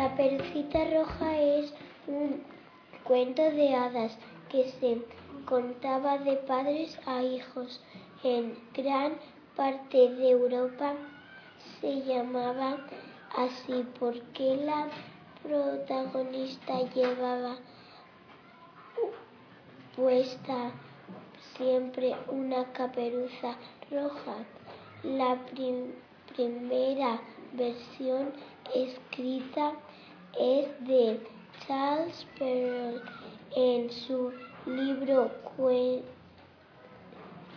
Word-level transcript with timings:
Caperucita 0.00 0.82
Roja 0.86 1.38
es 1.38 1.74
un 2.06 2.42
cuento 3.04 3.42
de 3.42 3.74
hadas 3.74 4.16
que 4.48 4.64
se 4.64 5.02
contaba 5.44 6.16
de 6.16 6.36
padres 6.36 6.98
a 7.04 7.22
hijos. 7.22 7.84
En 8.24 8.56
gran 8.72 9.12
parte 9.56 10.08
de 10.08 10.30
Europa 10.30 10.94
se 11.78 12.00
llamaba 12.06 12.78
así 13.36 13.84
porque 13.98 14.56
la 14.64 14.88
protagonista 15.42 16.80
llevaba 16.94 17.56
puesta 19.94 20.72
siempre 21.58 22.16
una 22.28 22.64
caperuza 22.72 23.54
roja. 23.90 24.46
La 25.02 25.36
primera 26.34 27.20
versión 27.52 28.32
escrita 28.74 29.74
es 30.38 30.86
de 30.86 31.20
Charles 31.66 32.26
Perrault 32.38 33.02
en 33.56 33.90
su 33.90 34.32
libro 34.66 35.30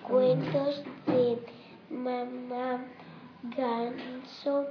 Cuentos 0.07 0.83
de 1.07 1.39
Mamá 1.89 2.85
Ganso, 3.55 4.67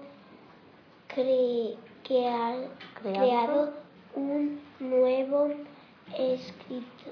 que 1.08 2.28
ha 2.28 2.56
creado 3.00 3.72
un 4.14 4.60
nuevo 4.80 5.50
escrito, 6.18 7.10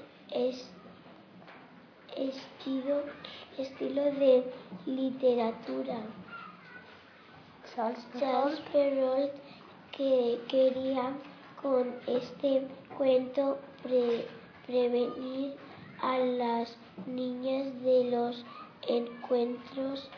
estilo, 2.15 3.03
estilo 3.57 4.03
de 4.03 4.51
literatura. 4.85 5.99
Charles 7.75 8.59
Perrault 8.71 9.33
que 10.01 10.41
quería 10.47 11.13
con 11.61 11.93
este 12.07 12.67
cuento 12.97 13.59
prevenir 14.65 15.53
a 16.01 16.17
las 16.17 16.75
niñas 17.05 17.79
de 17.83 18.05
los 18.05 18.43
encuentros 18.87 20.09